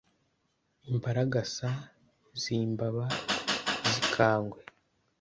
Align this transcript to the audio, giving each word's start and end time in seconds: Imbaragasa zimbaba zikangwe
Imbaragasa 0.91 1.69
zimbaba 2.41 3.05
zikangwe 3.91 4.61